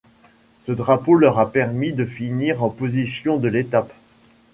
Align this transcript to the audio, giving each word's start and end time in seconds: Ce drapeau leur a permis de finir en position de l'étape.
Ce 0.65 0.71
drapeau 0.71 1.13
leur 1.13 1.37
a 1.37 1.51
permis 1.51 1.93
de 1.93 2.05
finir 2.05 2.63
en 2.63 2.69
position 2.71 3.37
de 3.37 3.47
l'étape. 3.47 3.93